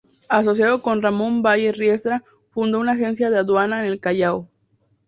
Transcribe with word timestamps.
Asociado 0.29 0.81
con 0.81 1.03
Ramón 1.03 1.43
Valle 1.43 1.71
Riestra, 1.73 2.23
fundó 2.49 2.79
una 2.79 2.93
agencia 2.93 3.29
de 3.29 3.37
aduana 3.37 3.81
en 3.85 3.91
el 3.91 3.99
Callao. 3.99 4.49